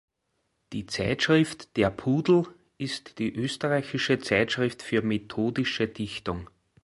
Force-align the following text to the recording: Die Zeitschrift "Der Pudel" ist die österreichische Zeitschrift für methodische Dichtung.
Die 0.73 0.87
Zeitschrift 0.87 1.77
"Der 1.77 1.91
Pudel" 1.91 2.47
ist 2.79 3.19
die 3.19 3.31
österreichische 3.35 4.17
Zeitschrift 4.17 4.81
für 4.81 5.03
methodische 5.03 5.87
Dichtung. 5.87 6.49